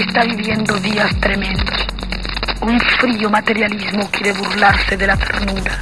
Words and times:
está 0.00 0.24
viviendo 0.24 0.74
días 0.80 1.14
tremendos. 1.20 1.86
Un 2.60 2.78
frío 3.00 3.30
materialismo 3.30 4.08
quiere 4.10 4.32
burlarse 4.32 4.96
de 4.96 5.06
la 5.06 5.16
ternura. 5.16 5.78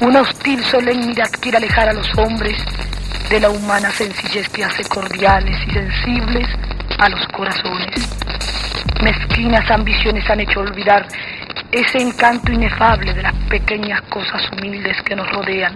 Una 0.00 0.22
hostil 0.22 0.62
solemnidad 0.64 1.30
quiere 1.40 1.58
alejar 1.58 1.88
a 1.88 1.92
los 1.92 2.06
hombres 2.18 2.56
de 3.30 3.40
la 3.40 3.50
humana 3.50 3.90
sencillez 3.90 4.48
que 4.48 4.64
hace 4.64 4.84
cordiales 4.84 5.56
y 5.66 5.70
sensibles 5.72 6.48
a 6.98 7.08
los 7.08 7.26
corazones. 7.28 8.08
Mezquinas 9.02 9.70
ambiciones 9.70 10.28
han 10.28 10.40
hecho 10.40 10.60
olvidar 10.60 11.06
ese 11.70 11.98
encanto 11.98 12.52
inefable 12.52 13.14
de 13.14 13.22
las 13.22 13.34
pequeñas 13.48 14.02
cosas 14.02 14.42
humildes 14.52 14.96
que 15.02 15.14
nos 15.14 15.28
rodean. 15.30 15.72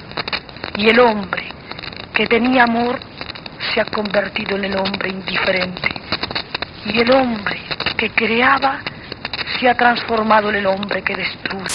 Y 0.76 0.88
el 0.88 0.98
hombre 0.98 1.44
que 2.14 2.26
tenía 2.26 2.64
amor 2.64 2.98
se 3.72 3.80
ha 3.80 3.84
convertido 3.84 4.56
en 4.56 4.64
el 4.64 4.76
hombre 4.76 5.10
indiferente 5.10 6.02
y 6.86 7.00
el 7.00 7.10
hombre 7.12 7.60
que 7.96 8.10
creaba 8.10 8.80
se 9.58 9.68
ha 9.68 9.74
transformado 9.74 10.50
en 10.50 10.56
el 10.56 10.66
hombre 10.66 11.02
que 11.02 11.16
destruye. 11.16 11.71